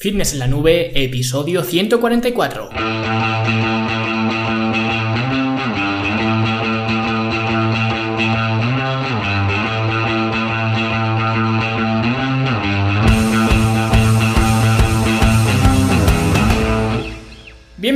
[0.00, 2.68] Fitness en la Nube, episodio 144.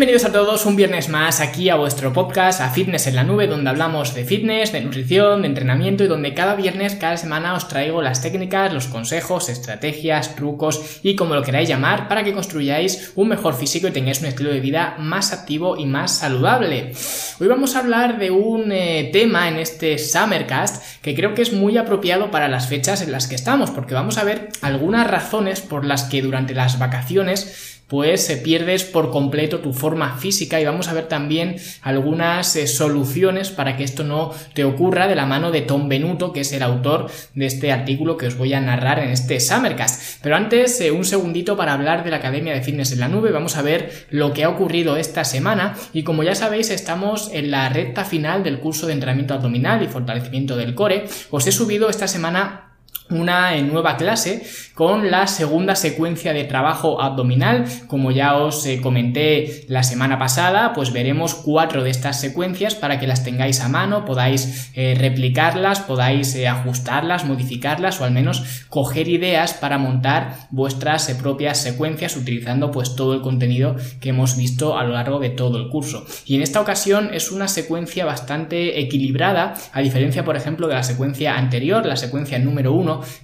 [0.02, 3.46] Bienvenidos a todos un viernes más aquí a vuestro podcast, a Fitness en la Nube,
[3.46, 7.68] donde hablamos de fitness, de nutrición, de entrenamiento y donde cada viernes, cada semana os
[7.68, 13.12] traigo las técnicas, los consejos, estrategias, trucos y como lo queráis llamar para que construyáis
[13.14, 16.94] un mejor físico y tengáis un estilo de vida más activo y más saludable.
[17.38, 21.52] Hoy vamos a hablar de un eh, tema en este Summercast que creo que es
[21.52, 25.60] muy apropiado para las fechas en las que estamos, porque vamos a ver algunas razones
[25.60, 30.64] por las que durante las vacaciones pues se pierdes por completo tu forma física y
[30.64, 35.26] vamos a ver también algunas eh, soluciones para que esto no te ocurra de la
[35.26, 38.62] mano de Tom Benuto, que es el autor de este artículo que os voy a
[38.62, 40.22] narrar en este Summercast.
[40.22, 43.30] Pero antes, eh, un segundito para hablar de la Academia de Fitness en la Nube,
[43.30, 47.50] vamos a ver lo que ha ocurrido esta semana y como ya sabéis estamos en
[47.50, 51.04] la recta final del curso de entrenamiento abdominal y fortalecimiento del core.
[51.28, 52.71] Os he subido esta semana
[53.10, 54.42] una nueva clase
[54.74, 57.66] con la segunda secuencia de trabajo abdominal.
[57.86, 62.98] Como ya os eh, comenté la semana pasada, pues veremos cuatro de estas secuencias para
[62.98, 68.64] que las tengáis a mano, podáis eh, replicarlas, podáis eh, ajustarlas, modificarlas o al menos
[68.68, 74.78] coger ideas para montar vuestras propias secuencias utilizando pues todo el contenido que hemos visto
[74.78, 76.06] a lo largo de todo el curso.
[76.24, 80.82] Y en esta ocasión es una secuencia bastante equilibrada, a diferencia por ejemplo de la
[80.82, 82.72] secuencia anterior, la secuencia número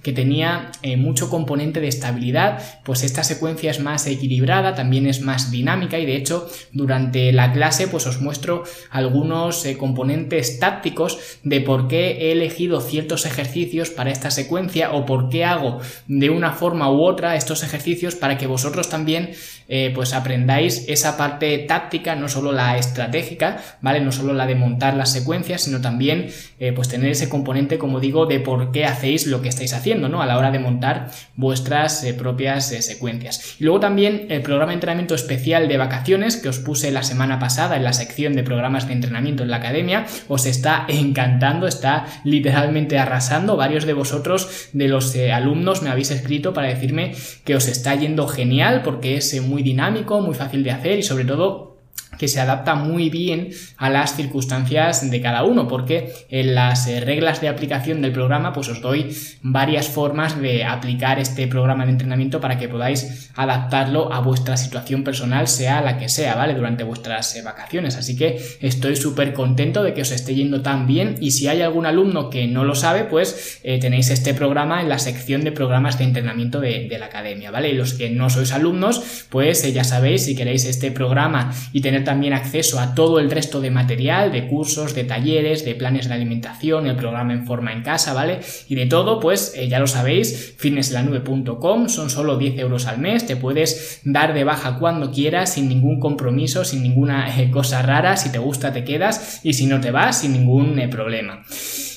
[0.01, 5.21] que tenía eh, mucho componente de estabilidad, pues esta secuencia es más equilibrada, también es
[5.21, 11.19] más dinámica y de hecho durante la clase pues os muestro algunos eh, componentes tácticos
[11.43, 16.29] de por qué he elegido ciertos ejercicios para esta secuencia o por qué hago de
[16.29, 19.31] una forma u otra estos ejercicios para que vosotros también
[19.67, 23.99] eh, pues aprendáis esa parte táctica, no solo la estratégica, ¿vale?
[23.99, 26.31] No solo la de montar las secuencias, sino también
[26.75, 30.21] pues tener ese componente, como digo, de por qué hacéis lo que estáis haciendo, ¿no?
[30.21, 33.55] A la hora de montar vuestras eh, propias eh, secuencias.
[33.59, 37.39] Y luego también el programa de entrenamiento especial de vacaciones que os puse la semana
[37.39, 42.05] pasada en la sección de programas de entrenamiento en la academia, os está encantando, está
[42.23, 43.57] literalmente arrasando.
[43.57, 47.95] Varios de vosotros, de los eh, alumnos, me habéis escrito para decirme que os está
[47.95, 51.68] yendo genial porque es muy dinámico, muy fácil de hacer y sobre todo
[52.17, 56.99] que se adapta muy bien a las circunstancias de cada uno, porque en las eh,
[56.99, 61.91] reglas de aplicación del programa pues os doy varias formas de aplicar este programa de
[61.91, 66.53] entrenamiento para que podáis adaptarlo a vuestra situación personal, sea la que sea, ¿vale?
[66.55, 67.95] Durante vuestras eh, vacaciones.
[67.95, 71.61] Así que estoy súper contento de que os esté yendo tan bien y si hay
[71.61, 75.51] algún alumno que no lo sabe, pues eh, tenéis este programa en la sección de
[75.51, 77.69] programas de entrenamiento de, la academia, ¿vale?
[77.69, 81.98] Y los que no sois alumnos, pues ya sabéis, si queréis este programa y tener
[82.03, 86.13] también acceso a todo el resto de material, de cursos, de talleres, de planes de
[86.13, 88.39] alimentación, el programa en forma en casa, ¿vale?
[88.67, 93.25] Y de todo, pues eh, ya lo sabéis, fitnesslanube.com, son solo 10 euros al mes,
[93.25, 98.17] te puedes dar de baja cuando quieras, sin ningún compromiso, sin ninguna eh, cosa rara,
[98.17, 101.43] si te gusta te quedas y si no te vas, sin ningún eh, problema.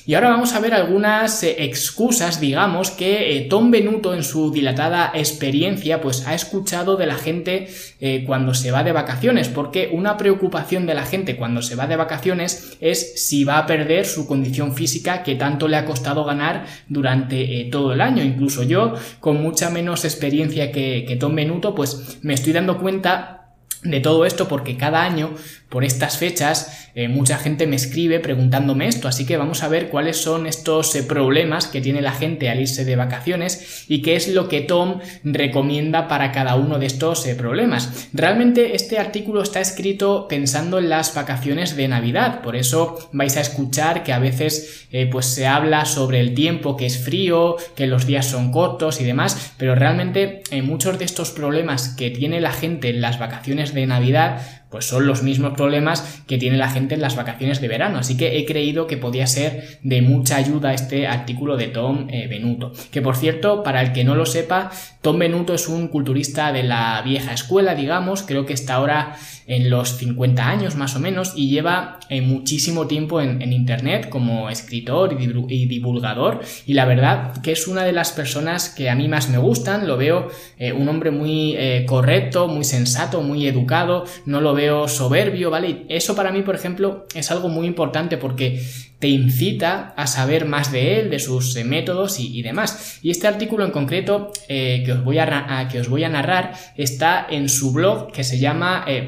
[0.05, 4.51] Y ahora vamos a ver algunas eh, excusas, digamos, que eh, Tom Benuto en su
[4.51, 7.69] dilatada experiencia pues ha escuchado de la gente
[8.01, 11.87] eh, cuando se va de vacaciones, porque una preocupación de la gente cuando se va
[11.87, 16.25] de vacaciones es si va a perder su condición física que tanto le ha costado
[16.25, 18.25] ganar durante todo el año.
[18.25, 23.43] Incluso yo, con mucha menos experiencia que, que Tom Benuto, pues me estoy dando cuenta
[23.83, 25.35] de todo esto porque cada año
[25.73, 29.89] por estas fechas eh, mucha gente me escribe preguntándome esto, así que vamos a ver
[29.89, 34.15] cuáles son estos eh, problemas que tiene la gente al irse de vacaciones y qué
[34.15, 38.09] es lo que Tom recomienda para cada uno de estos eh, problemas.
[38.13, 43.41] Realmente este artículo está escrito pensando en las vacaciones de Navidad, por eso vais a
[43.41, 48.07] escuchar que a veces pues se habla sobre el tiempo que es frío, que los
[48.07, 52.91] días son cortos y demás, pero realmente muchos de estos problemas que tiene la gente
[52.91, 57.03] en las vacaciones de Navidad pues son los mismos problemas que tiene la gente en
[57.03, 57.99] las vacaciones de verano.
[57.99, 62.27] Así que he creído que podía ser de mucha ayuda este artículo de Tom eh,
[62.27, 62.73] Benuto.
[62.91, 64.71] Que por cierto, para el que no lo sepa,
[65.03, 69.15] Tom Benuto es un culturista de la vieja escuela, digamos, creo que está ahora
[69.47, 74.49] en los 50 años más o menos y lleva eh, muchísimo tiempo en, Internet como
[74.49, 79.09] escritor y, divulgador y la verdad que es una de las personas que a mí
[79.09, 80.29] más me gustan, lo veo
[80.59, 85.85] eh, un hombre muy correcto, muy sensato, muy educado, no lo veo soberbio, ¿vale?
[85.89, 88.63] eso para mí, por ejemplo, es algo muy importante porque
[89.03, 93.01] te incita a saber más de él, de sus eh, métodos y, demás.
[93.03, 96.53] Y este artículo en concreto eh, que, os voy a, que, os voy a, narrar
[96.77, 99.05] está en su blog que se llama eh.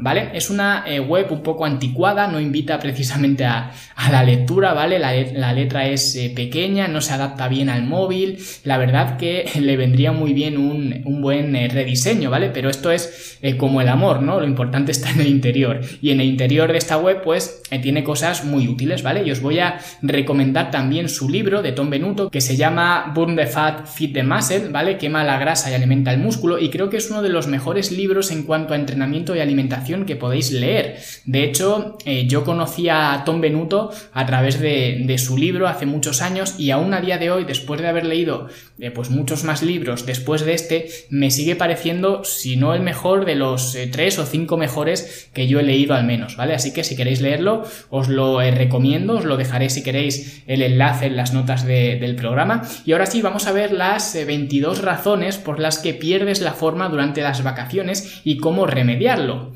[0.00, 0.30] ¿vale?
[0.34, 3.70] Es una eh, web un poco anticuada, no invita precisamente a,
[4.10, 4.98] la lectura, ¿vale?
[4.98, 10.12] La, letra es pequeña, no se adapta bien al móvil, la verdad que le vendría
[10.12, 12.50] muy bien un, buen eh, rediseño, ¿vale?
[12.50, 14.40] Pero esto es como el amor, ¿no?
[14.40, 15.80] Lo importante está en el interior.
[16.00, 19.22] Y en el interior de esta web, pues, tiene cosas muy útiles, ¿vale?
[19.24, 23.34] Y os voy a recomendar también su libro de Tom Benuto, que se llama Burn
[23.34, 24.98] the Fat, Fit the Muscle, ¿vale?
[24.98, 27.90] Quema la grasa y alimenta el músculo, y creo que es uno de los mejores
[27.90, 30.98] libros en cuanto a entrenamiento y alimentación que podéis leer.
[31.24, 36.20] De hecho, eh, yo conocí a Tom Benuto a través de, su libro hace muchos
[36.20, 38.48] años y aún a día de hoy, después de haber leído
[38.78, 43.24] eh, pues muchos más libros después de este, me sigue pareciendo, si no el mejor,
[43.24, 46.54] de los eh, tres o cinco mejores que yo he leído al menos, ¿vale?
[46.54, 51.06] Así que si queréis leerlo, os lo recomiendo, os lo dejaré si queréis el enlace
[51.06, 52.62] en las notas del programa.
[52.86, 56.88] Y ahora sí, vamos a ver las 22 razones por las que pierdes la forma
[56.88, 59.52] durante las vacaciones y cómo remediar hacerlo.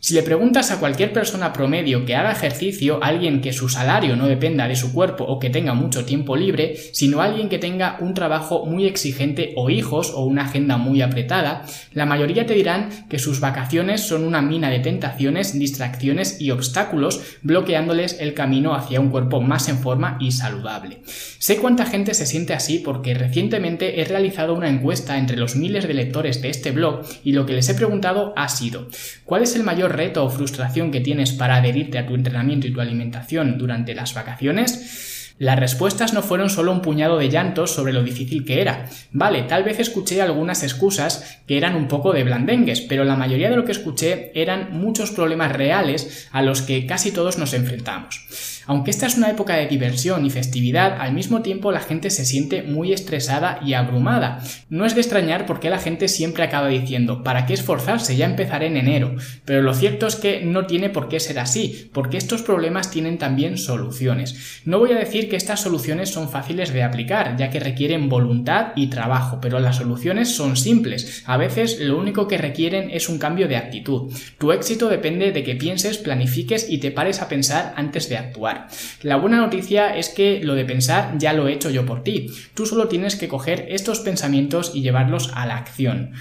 [0.00, 4.28] Si le preguntas a cualquier persona promedio que haga ejercicio, alguien que su salario no
[4.28, 8.14] dependa de su cuerpo o que tenga mucho tiempo libre, sino alguien que tenga un
[8.14, 11.64] trabajo muy exigente o hijos o una agenda muy apretada,
[11.94, 17.38] la mayoría te dirán que sus vacaciones son una mina de tentaciones, distracciones y obstáculos,
[17.42, 21.02] bloqueándoles el camino hacia un cuerpo más en forma y saludable.
[21.40, 25.88] Sé cuánta gente se siente así porque recientemente he realizado una encuesta entre los miles
[25.88, 28.88] de lectores de este blog y lo que les he preguntado ha sido
[29.24, 32.72] ¿cuál es el mayor reto o frustración que tienes para adherirte a tu entrenamiento y
[32.72, 35.34] tu alimentación durante las vacaciones?
[35.38, 38.86] Las respuestas no fueron solo un puñado de llantos sobre lo difícil que era.
[39.12, 43.48] Vale, tal vez escuché algunas excusas que eran un poco de blandengues, pero la mayoría
[43.48, 48.57] de lo que escuché eran muchos problemas reales a los que casi todos nos enfrentamos.
[48.68, 52.26] Aunque esta es una época de diversión y festividad, al mismo tiempo la gente se
[52.26, 54.42] siente muy estresada y abrumada.
[54.68, 58.14] No es de extrañar porque la gente siempre acaba diciendo, ¿para qué esforzarse?
[58.14, 59.16] Ya empezaré en enero.
[59.46, 63.16] Pero lo cierto es que no tiene por qué ser así, porque estos problemas tienen
[63.16, 64.60] también soluciones.
[64.66, 68.72] No voy a decir que estas soluciones son fáciles de aplicar, ya que requieren voluntad
[68.76, 71.22] y trabajo, pero las soluciones son simples.
[71.24, 74.12] A veces lo único que requieren es un cambio de actitud.
[74.36, 78.57] Tu éxito depende de que pienses, planifiques y te pares a pensar antes de actuar.
[79.02, 82.30] La buena noticia es que lo de pensar ya lo he hecho yo por ti.
[82.54, 86.12] Tú solo tienes que coger estos pensamientos y llevarlos a la acción.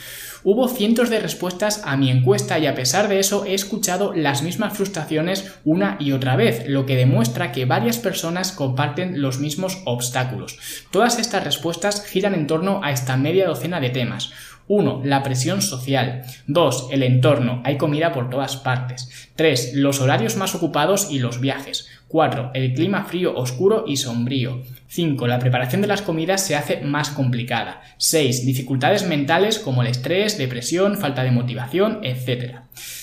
[0.43, 4.43] Hubo cientos de respuestas a mi encuesta y a pesar de eso he escuchado las
[4.43, 9.81] mismas frustraciones una y otra vez, lo que demuestra que varias personas comparten los mismos
[9.85, 10.57] obstáculos.
[10.91, 14.31] Todas estas respuestas giran en torno a esta media docena de temas.
[14.69, 15.01] 1.
[15.05, 16.23] La presión social.
[16.47, 16.89] 2.
[16.91, 17.61] El entorno.
[17.63, 19.29] Hay comida por todas partes.
[19.35, 19.73] 3.
[19.75, 21.87] Los horarios más ocupados y los viajes.
[22.07, 22.51] 4.
[22.53, 24.61] El clima frío, oscuro y sombrío.
[24.87, 25.27] 5.
[25.27, 27.81] La preparación de las comidas se hace más complicada.
[27.97, 28.45] 6.
[28.45, 32.59] Dificultades mentales como el estrés, depresión, falta de motivación, etc.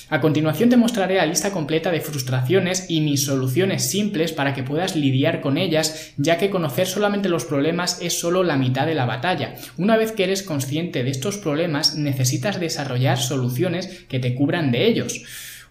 [0.08, 4.62] A continuación te mostraré la lista completa de frustraciones y mis soluciones simples para que
[4.62, 8.94] puedas lidiar con ellas, ya que conocer solamente los problemas es solo la mitad de
[8.94, 9.54] la batalla.
[9.76, 14.86] Una vez que eres consciente de estos problemas, necesitas desarrollar soluciones que te cubran de
[14.86, 15.22] ellos.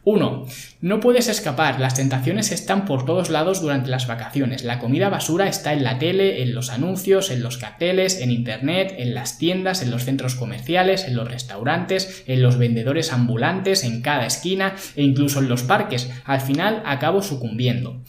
[0.03, 0.45] 1.
[0.83, 4.65] No puedes escapar, las tentaciones están por todos lados durante las vacaciones.
[4.65, 8.93] La comida basura está en la tele, en los anuncios, en los carteles, en internet,
[8.97, 14.01] en las tiendas, en los centros comerciales, en los restaurantes, en los vendedores ambulantes, en
[14.01, 16.11] cada esquina e incluso en los parques.
[16.25, 18.01] Al final acabo sucumbiendo.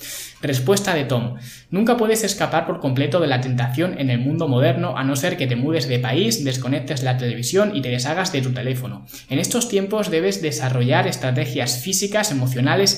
[0.43, 1.37] Respuesta de Tom.
[1.71, 5.38] Nunca puedes escapar por completo de la tentación en el mundo moderno a no ser
[5.38, 9.07] que te mudes de país, desconectes la televisión y te deshagas de tu teléfono.
[9.31, 12.31] En estos tiempos debes desarrollar estrategias físicas,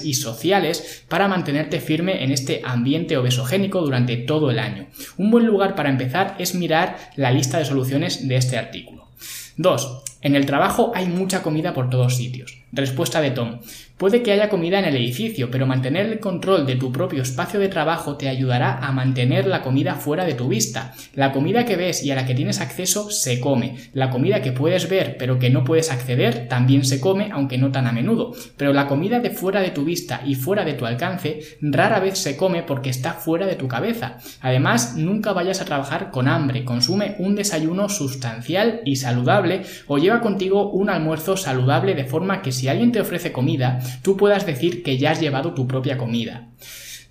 [0.05, 4.87] y sociales para mantenerte firme en este ambiente obesogénico durante todo el año.
[5.17, 9.09] Un buen lugar para empezar es mirar la lista de soluciones de este artículo.
[9.57, 10.03] 2.
[10.23, 12.63] En el trabajo hay mucha comida por todos sitios.
[12.73, 13.61] Respuesta de Tom.
[13.97, 17.59] Puede que haya comida en el edificio, pero mantener el control de tu propio espacio
[17.59, 20.93] de trabajo te ayudará a mantener la comida fuera de tu vista.
[21.15, 23.77] La comida que ves y a la que tienes acceso se come.
[23.95, 27.73] La comida que puedes ver pero que no puedes acceder también se come, aunque no
[27.73, 28.35] tan a menudo.
[28.59, 32.19] Pero la comida de fuera de tu vista y fuera de tu alcance rara vez
[32.19, 34.19] se come porque está fuera de tu cabeza.
[34.43, 36.67] Además, nunca vayas a trabajar con hambre.
[36.67, 39.63] Consume un desayuno sustancial y saludable
[40.07, 44.47] lleva contigo un almuerzo saludable de forma que si alguien te ofrece comida, tú puedas
[44.47, 46.47] decir que ya has llevado tu propia comida.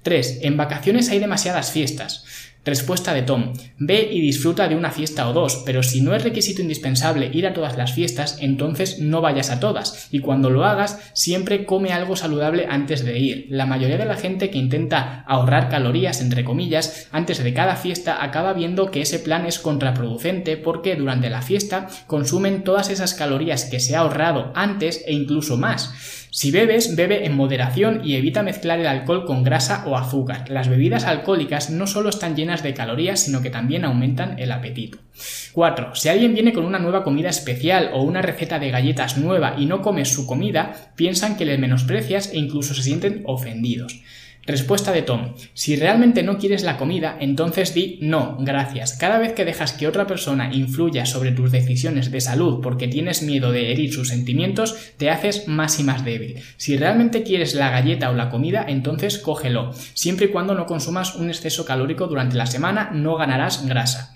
[0.04, 0.40] 3.
[0.44, 2.24] En vacaciones hay demasiadas fiestas.
[2.66, 3.54] Respuesta de Tom.
[3.78, 7.46] Ve y disfruta de una fiesta o dos, pero si no es requisito indispensable ir
[7.46, 10.08] a todas las fiestas, entonces no vayas a todas.
[10.12, 13.46] Y cuando lo hagas, siempre come algo saludable antes de ir.
[13.50, 18.24] La mayoría de la gente que intenta ahorrar calorías, entre comillas, antes de cada fiesta
[18.24, 23.66] acaba viendo que ese plan es contraproducente porque durante la fiesta consumen todas esas calorías
[23.66, 26.25] que se ha ahorrado antes e incluso más.
[26.36, 30.50] Si bebes, bebe en moderación y evita mezclar el alcohol con grasa o azúcar.
[30.50, 34.98] Las bebidas alcohólicas no solo están llenas de calorías, sino que también aumentan el apetito.
[35.54, 35.96] 4.
[35.96, 39.66] Si alguien viene con una nueva comida especial o una receta de galletas nueva y
[39.66, 44.02] no comes su comida, piensan que le menosprecias e incluso se sienten ofendidos.
[44.48, 45.34] Respuesta de Tom.
[45.56, 48.94] Si realmente no quieres la comida, entonces di no, gracias.
[48.94, 53.24] Cada vez que dejas que otra persona influya sobre tus decisiones de salud porque tienes
[53.24, 56.44] miedo de herir sus sentimientos, te haces más y más débil.
[56.58, 59.74] Si realmente quieres la galleta o la comida, entonces cógelo.
[59.96, 64.16] Siempre y cuando no consumas un exceso calórico durante la semana, no ganarás grasa.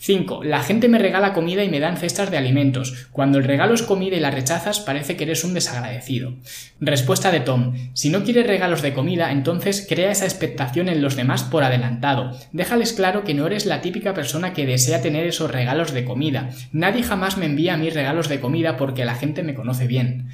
[0.00, 0.44] 5.
[0.44, 3.08] La gente me regala comida y me dan cestas de alimentos.
[3.10, 6.34] Cuando el regalo es comida y la rechazas, parece que eres un desagradecido.
[6.80, 7.74] Respuesta de Tom.
[7.94, 12.30] Si no quieres regalos de comida, entonces crea esa expectación en los demás por adelantado.
[12.52, 16.50] Déjales claro que no eres la típica persona que desea tener esos regalos de comida.
[16.70, 20.28] Nadie jamás me envía mis regalos de comida porque la gente me conoce bien.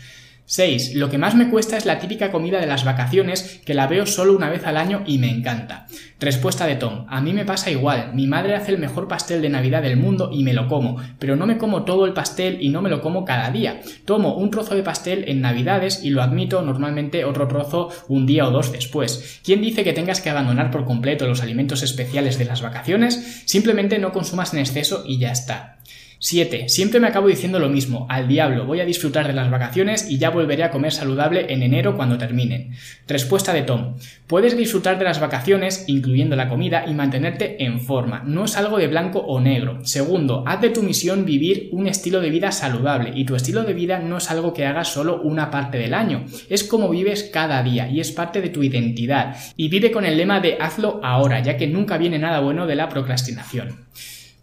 [0.47, 0.95] 6.
[0.95, 4.05] Lo que más me cuesta es la típica comida de las vacaciones que la veo
[4.07, 5.87] solo una vez al año y me encanta.
[6.21, 7.07] Respuesta de Tom.
[7.09, 8.13] A mí me pasa igual.
[8.15, 11.37] Mi madre hace el mejor pastel de Navidad del mundo y me lo como, pero
[11.37, 13.81] no me como todo el pastel y no me lo como cada día.
[14.05, 18.47] Tomo un trozo de pastel en Navidades y lo admito normalmente otro trozo un día
[18.47, 19.41] o dos después.
[19.45, 23.43] ¿Quién dice que tengas que abandonar por completo los alimentos especiales de las vacaciones?
[23.47, 25.79] Simplemente no consumas en exceso y ya está.
[26.25, 26.71] 7.
[26.71, 30.17] Siempre me acabo diciendo lo mismo, al diablo, voy a disfrutar de las vacaciones y
[30.17, 32.71] ya volveré a comer saludable en enero cuando terminen.
[33.07, 33.97] Respuesta de Tom.
[34.27, 38.23] Puedes disfrutar de las vacaciones, incluyendo la comida, y mantenerte en forma.
[38.25, 39.85] No es algo de blanco o negro.
[39.85, 43.75] Segundo, haz de tu misión vivir un estilo de vida saludable, y tu estilo de
[43.75, 46.25] vida no es algo que hagas solo una parte del año.
[46.49, 49.37] Es como vives cada día, y es parte de tu identidad.
[49.59, 52.77] Y vive con el lema de hazlo ahora, ya que nunca viene nada bueno de
[52.77, 53.85] la procrastinación.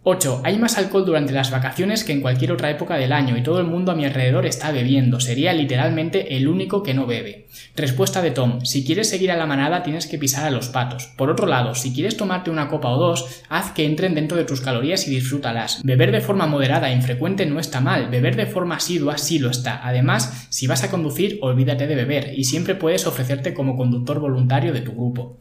[0.04, 0.40] 8.
[0.42, 3.60] Hay más alcohol durante las vacaciones que en cualquier otra época del año y todo
[3.60, 5.20] el mundo a mi alrededor está bebiendo.
[5.20, 7.46] Sería literalmente el único que no bebe.
[7.76, 8.64] Respuesta de Tom.
[8.64, 11.06] Si quieres seguir a la manada tienes que pisar a los patos.
[11.16, 14.44] Por otro lado, si quieres tomarte una copa o dos, haz que entren dentro de
[14.44, 15.80] tus calorías y disfrútalas.
[15.84, 18.08] Beber de forma moderada e infrecuente no está mal.
[18.08, 19.86] Beber de forma asidua sí lo está.
[19.86, 24.72] Además, si vas a conducir, olvídate de beber y siempre puedes ofrecerte como conductor voluntario
[24.72, 25.38] de tu grupo.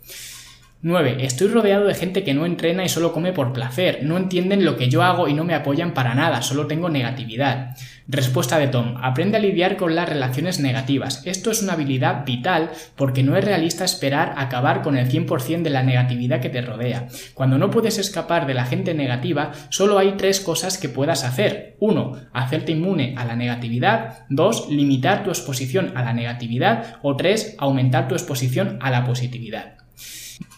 [0.84, 1.18] 9.
[1.20, 4.78] Estoy rodeado de gente que no entrena y solo come por placer, no entienden lo
[4.78, 7.76] que yo hago y no me apoyan para nada, solo tengo negatividad.
[8.08, 8.96] Respuesta de Tom.
[9.00, 11.22] Aprende a lidiar con las relaciones negativas.
[11.26, 15.70] Esto es una habilidad vital porque no es realista esperar acabar con el 100% de
[15.70, 17.08] la negatividad que te rodea.
[17.36, 21.78] Cuando no puedes escapar de la gente negativa, solo hay tres cosas que puedas hacer.
[21.80, 22.14] 1.
[22.34, 24.26] Hacerte inmune a la negatividad.
[24.30, 24.70] 2.
[24.72, 26.96] Limitar tu exposición a la negatividad.
[27.04, 27.58] O 3.
[27.60, 29.76] Aumentar tu exposición a la positividad.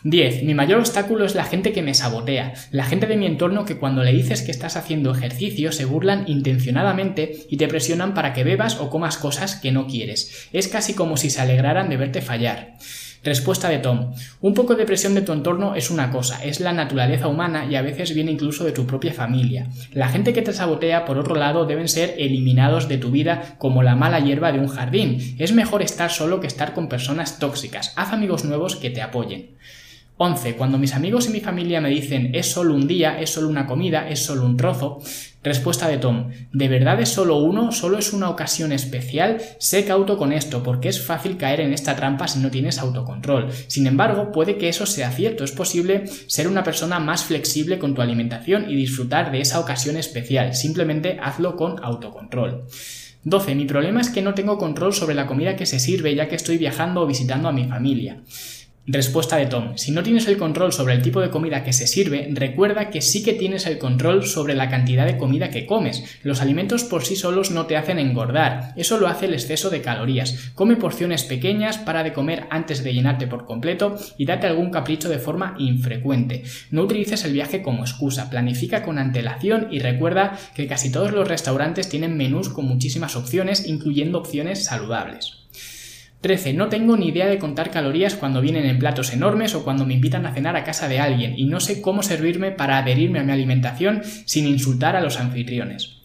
[0.03, 0.43] 10.
[0.43, 3.77] Mi mayor obstáculo es la gente que me sabotea, la gente de mi entorno que
[3.77, 8.43] cuando le dices que estás haciendo ejercicio se burlan intencionadamente y te presionan para que
[8.43, 10.49] bebas o comas cosas que no quieres.
[10.51, 12.75] Es casi como si se alegraran de verte fallar.
[13.23, 14.11] Respuesta de Tom.
[14.41, 17.75] Un poco de presión de tu entorno es una cosa, es la naturaleza humana y
[17.75, 19.69] a veces viene incluso de tu propia familia.
[19.93, 23.81] La gente que te sabotea, por otro lado, deben ser eliminados de tu vida como
[23.81, 25.37] la mala hierba de un jardín.
[25.39, 27.93] Es mejor estar solo que estar con personas tóxicas.
[27.95, 29.55] Haz amigos nuevos que te apoyen.
[30.17, 30.55] 11.
[30.55, 33.65] Cuando mis amigos y mi familia me dicen es solo un día, es solo una
[33.65, 35.01] comida, es solo un trozo,
[35.43, 37.71] respuesta de Tom, ¿de verdad es solo uno?
[37.71, 39.41] ¿Solo es una ocasión especial?
[39.59, 43.51] Sé cauto con esto porque es fácil caer en esta trampa si no tienes autocontrol.
[43.67, 45.43] Sin embargo, puede que eso sea cierto.
[45.43, 49.97] Es posible ser una persona más flexible con tu alimentación y disfrutar de esa ocasión
[49.97, 50.53] especial.
[50.53, 52.65] Simplemente hazlo con autocontrol.
[53.25, 53.55] 12.
[53.55, 56.35] Mi problema es que no tengo control sobre la comida que se sirve ya que
[56.35, 58.21] estoy viajando o visitando a mi familia.
[58.85, 59.77] Respuesta de Tom.
[59.77, 62.99] Si no tienes el control sobre el tipo de comida que se sirve, recuerda que
[62.99, 66.03] sí que tienes el control sobre la cantidad de comida que comes.
[66.21, 69.81] Los alimentos por sí solos no te hacen engordar, eso lo hace el exceso de
[69.81, 70.51] calorías.
[70.53, 75.07] Come porciones pequeñas, para de comer antes de llenarte por completo y date algún capricho
[75.07, 76.43] de forma infrecuente.
[76.69, 81.29] No utilices el viaje como excusa, planifica con antelación y recuerda que casi todos los
[81.29, 85.42] restaurantes tienen menús con muchísimas opciones, incluyendo opciones saludables.
[86.23, 86.53] 13.
[86.53, 89.93] No tengo ni idea de contar calorías cuando vienen en platos enormes o cuando me
[89.93, 93.23] invitan a cenar a casa de alguien y no sé cómo servirme para adherirme a
[93.23, 95.97] mi alimentación sin insultar a los anfitriones.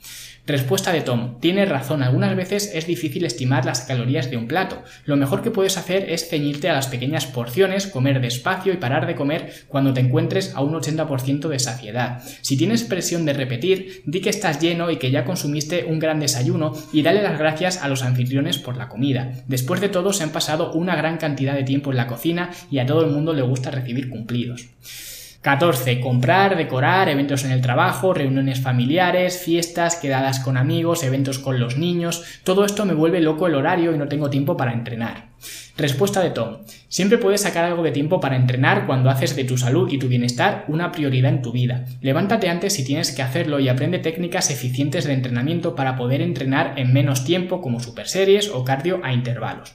[0.49, 1.39] Respuesta de Tom.
[1.41, 4.83] Tiene razón, algunas veces es difícil estimar las calorías de un plato.
[5.05, 9.07] Lo mejor que puedes hacer es ceñirte a las pequeñas porciones, comer despacio y parar
[9.07, 12.23] de comer cuando te encuentres a un 80% de saciedad.
[12.41, 16.19] Si tienes presión de repetir, di que estás lleno y que ya consumiste un gran
[16.19, 19.33] desayuno y dale las gracias a los anfitriones por la comida.
[19.49, 22.79] Después de todo, se han pasado una gran cantidad de tiempo en la cocina y
[22.79, 24.71] a todo el mundo le gusta recibir cumplidos.
[25.43, 26.01] 14.
[26.01, 31.79] Comprar, decorar, eventos en el trabajo, reuniones familiares, fiestas, quedadas con amigos, eventos con los
[31.79, 32.25] niños.
[32.43, 35.29] Todo esto me vuelve loco el horario y no tengo tiempo para entrenar.
[35.77, 36.57] Respuesta de Tom.
[36.89, 40.09] Siempre puedes sacar algo de tiempo para entrenar cuando haces de tu salud y tu
[40.09, 41.85] bienestar una prioridad en tu vida.
[42.01, 46.75] Levántate antes si tienes que hacerlo y aprende técnicas eficientes de entrenamiento para poder entrenar
[46.77, 49.73] en menos tiempo como super series o cardio a intervalos.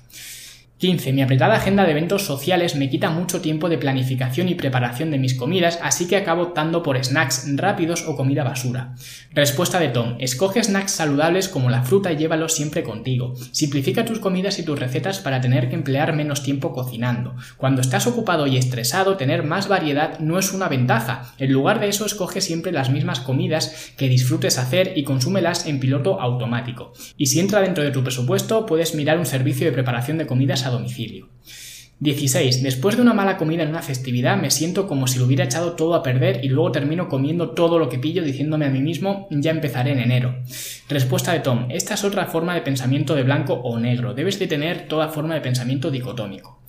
[0.80, 1.14] 15.
[1.14, 5.18] Mi apretada agenda de eventos sociales me quita mucho tiempo de planificación y preparación de
[5.18, 8.96] mis comidas, así que acabo optando por snacks rápidos o comida basura.
[9.32, 10.18] Respuesta de Tom.
[10.20, 13.34] Escoge snacks saludables como la fruta y llévalos siempre contigo.
[13.52, 17.36] Simplifica tus comidas y tus recetas para tener que emplear menos tiempo cocinando.
[17.56, 21.34] Cuando estás ocupado y estresado, tener más variedad no es una ventaja.
[21.38, 25.80] En lugar de eso, escoge siempre las mismas comidas que disfrutes hacer y consúmelas en
[25.80, 26.92] piloto automático.
[27.16, 30.66] Y si entra dentro de tu presupuesto, puedes mirar un servicio de preparación de comidas
[30.66, 31.30] a domicilio.
[32.04, 32.64] 16.
[32.64, 35.74] Después de una mala comida en una festividad me siento como si lo hubiera echado
[35.74, 39.28] todo a perder y luego termino comiendo todo lo que pillo diciéndome a mí mismo
[39.32, 40.36] ya empezaré en enero.
[40.90, 41.68] Respuesta de Tom.
[41.70, 44.14] Esta es otra forma de pensamiento de blanco o negro.
[44.14, 46.60] Debes de tener toda forma de pensamiento dicotómico.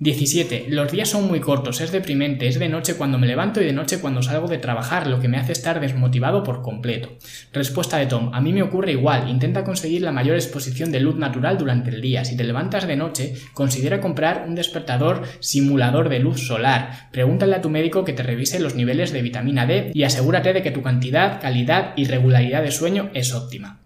[0.00, 0.68] 17.
[0.70, 3.74] Los días son muy cortos, es deprimente, es de noche cuando me levanto y de
[3.74, 7.18] noche cuando salgo de trabajar, lo que me hace estar desmotivado por completo.
[7.52, 8.30] Respuesta de Tom.
[8.32, 12.00] A mí me ocurre igual, intenta conseguir la mayor exposición de luz natural durante el
[12.00, 12.24] día.
[12.24, 17.10] Si te levantas de noche, considera comprar un despertador simulador de luz solar.
[17.12, 20.62] Pregúntale a tu médico que te revise los niveles de vitamina D y asegúrate de
[20.62, 23.80] que tu cantidad, calidad y regularidad de sueño es óptima.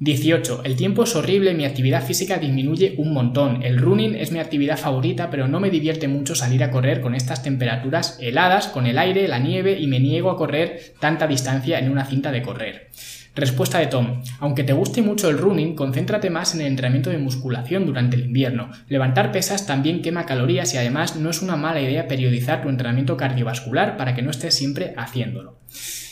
[0.00, 0.62] 18.
[0.62, 3.64] El tiempo es horrible, mi actividad física disminuye un montón.
[3.64, 7.16] El running es mi actividad favorita, pero no me divierte mucho salir a correr con
[7.16, 11.80] estas temperaturas heladas, con el aire, la nieve y me niego a correr tanta distancia
[11.80, 12.90] en una cinta de correr.
[13.34, 14.22] Respuesta de Tom.
[14.38, 18.26] Aunque te guste mucho el running, concéntrate más en el entrenamiento de musculación durante el
[18.26, 18.70] invierno.
[18.88, 23.16] Levantar pesas también quema calorías y además no es una mala idea periodizar tu entrenamiento
[23.16, 25.58] cardiovascular para que no estés siempre haciéndolo.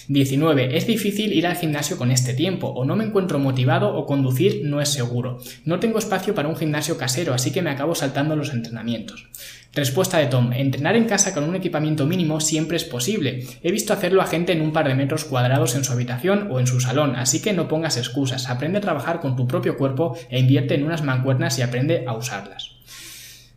[0.09, 0.77] 19.
[0.77, 4.61] Es difícil ir al gimnasio con este tiempo, o no me encuentro motivado o conducir
[4.65, 5.39] no es seguro.
[5.65, 9.29] No tengo espacio para un gimnasio casero, así que me acabo saltando los entrenamientos.
[9.75, 10.53] Respuesta de Tom.
[10.53, 13.47] Entrenar en casa con un equipamiento mínimo siempre es posible.
[13.63, 16.61] He visto hacerlo a gente en un par de metros cuadrados en su habitación o
[16.61, 18.49] en su salón, así que no pongas excusas.
[18.49, 22.17] Aprende a trabajar con tu propio cuerpo e invierte en unas mancuernas y aprende a
[22.17, 22.76] usarlas.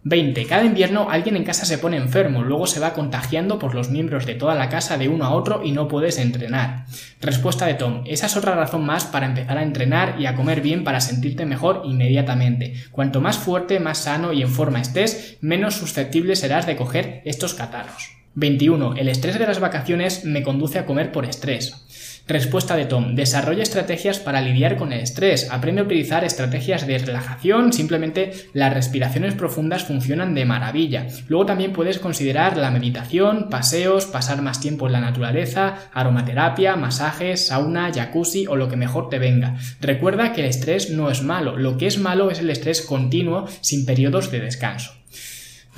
[0.04, 0.46] 20.
[0.46, 4.26] Cada invierno alguien en casa se pone enfermo, luego se va contagiando por los miembros
[4.26, 6.86] de toda la casa de uno a otro y no puedes entrenar.
[7.20, 8.04] Respuesta de Tom.
[8.06, 11.46] Esa es otra razón más para empezar a entrenar y a comer bien para sentirte
[11.46, 12.76] mejor inmediatamente.
[12.92, 17.54] Cuanto más fuerte, más sano y en forma estés, menos susceptible serás de coger estos
[17.54, 18.20] catarros.
[18.36, 18.96] 21.
[18.96, 21.86] El estrés de las vacaciones me conduce a comer por estrés.
[22.30, 23.16] Respuesta de Tom.
[23.16, 25.50] Desarrolla estrategias para lidiar con el estrés.
[25.50, 27.74] Aprende a utilizar estrategias de relajación.
[27.74, 31.08] Simplemente las respiraciones profundas funcionan de maravilla.
[31.28, 37.48] Luego también puedes considerar la meditación, paseos, pasar más tiempo en la naturaleza, aromaterapia, masajes,
[37.48, 39.58] sauna, jacuzzi o lo que mejor te venga.
[39.82, 41.58] Recuerda que el estrés no es malo.
[41.58, 44.92] Lo que es malo es el estrés continuo sin periodos de descanso.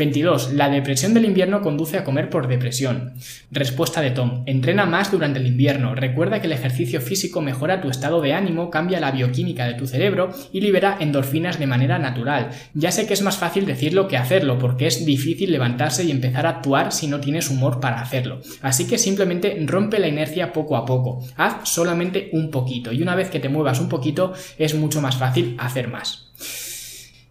[0.02, 0.54] 22.
[0.54, 3.14] La depresión del invierno conduce a comer por depresión.
[3.52, 4.42] Respuesta de Tom.
[4.48, 5.94] Entrena más durante el invierno.
[5.94, 9.86] Recuerda que el ejercicio físico mejora tu estado de ánimo, cambia la bioquímica de tu
[9.86, 12.50] cerebro y libera endorfinas de manera natural.
[12.74, 16.48] Ya sé que es más fácil decirlo que hacerlo, porque es difícil levantarse y empezar
[16.48, 18.42] a actuar si no tienes humor para hacerlo.
[18.64, 21.24] Así que simplemente rompe la inercia poco a poco.
[21.38, 25.18] Haz solamente un poquito y una vez que te muevas un poquito es mucho más
[25.18, 26.31] fácil hacer más.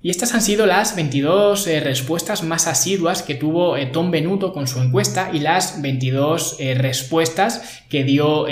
[0.03, 4.55] Y estas han sido las 22 eh, respuestas más asiduas que tuvo eh, Tom Benuto
[4.55, 8.47] con su encuesta y las 22 eh, respuestas que dio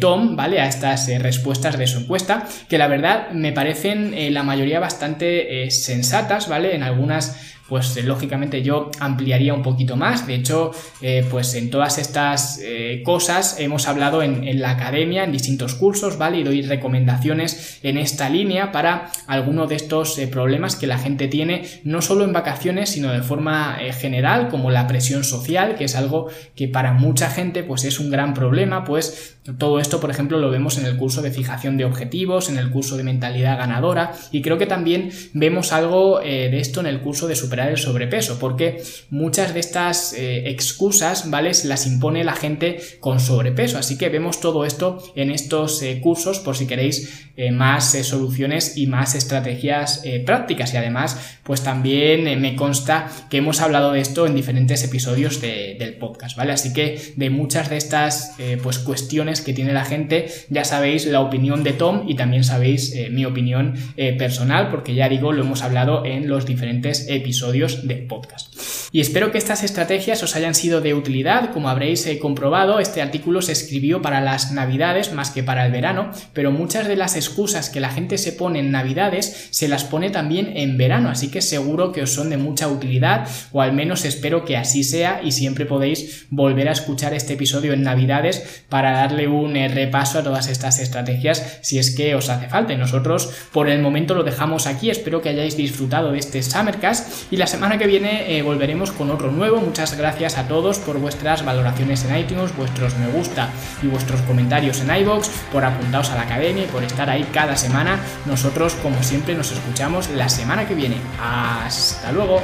[0.00, 0.60] Tom, ¿vale?
[0.60, 6.48] A estas respuestas de su encuesta, que la verdad me parecen la mayoría bastante sensatas,
[6.48, 6.74] ¿vale?
[6.76, 7.36] En algunas
[7.68, 10.26] pues eh, lógicamente yo ampliaría un poquito más.
[10.26, 15.32] De hecho, eh, pues en todas estas eh, cosas hemos hablado en, la academia, en
[15.32, 16.38] distintos cursos, ¿vale?
[16.38, 21.64] Y doy recomendaciones en esta línea para alguno de estos problemas que la gente tiene,
[21.82, 26.28] no solo en vacaciones, sino de forma general, como la presión social, que es algo
[26.54, 30.50] que para mucha gente pues es un gran problema, pues todo esto, por ejemplo, lo
[30.50, 34.42] vemos en el curso de fijación de objetivos, en el curso de mentalidad ganadora, y
[34.42, 38.82] creo que también vemos algo de esto en el curso de super el sobrepeso, porque
[39.10, 41.52] muchas de estas eh, excusas, ¿vale?
[41.64, 43.78] Las impone la gente con sobrepeso.
[43.78, 48.76] Así que vemos todo esto en estos eh, cursos por si queréis eh, más soluciones
[48.76, 50.72] y más estrategias prácticas.
[50.74, 55.94] Y además, pues también me consta que hemos hablado de esto en diferentes episodios del
[55.98, 56.52] podcast, ¿vale?
[56.52, 61.20] Así que de muchas de estas pues cuestiones que tiene la gente, ya sabéis la
[61.20, 63.74] opinión de Tom y también sabéis mi opinión
[64.18, 67.43] personal, porque ya digo, lo hemos hablado en los diferentes episodios
[67.86, 68.73] del podcast.
[68.94, 71.50] Y espero que estas estrategias os hayan sido de utilidad.
[71.52, 75.72] Como habréis eh, comprobado, este artículo se escribió para las navidades más que para el
[75.72, 79.82] verano, pero muchas de las excusas que la gente se pone en navidades se las
[79.82, 83.72] pone también en verano, así que seguro que os son de mucha utilidad o al
[83.72, 88.64] menos espero que así sea y siempre podéis volver a escuchar este episodio en navidades
[88.68, 92.74] para darle un eh, repaso a todas estas estrategias si es que os hace falta.
[92.74, 97.32] Y nosotros por el momento lo dejamos aquí, espero que hayáis disfrutado de este Summercast
[97.32, 98.44] y la semana que viene eh,
[98.92, 99.60] con otro nuevo.
[99.60, 103.50] Muchas gracias a todos por vuestras valoraciones en iTunes, vuestros me gusta
[103.82, 107.56] y vuestros comentarios en iBox, por apuntaros a la academia y por estar ahí cada
[107.56, 107.98] semana.
[108.26, 110.96] Nosotros, como siempre, nos escuchamos la semana que viene.
[111.20, 112.40] Hasta luego.